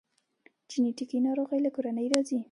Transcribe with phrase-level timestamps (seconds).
[0.69, 2.37] جنیټیکي ناروغۍ له کورنۍ راځي